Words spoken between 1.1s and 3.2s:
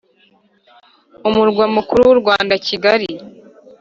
Umurwa Mukuru w u Rwanda Kigali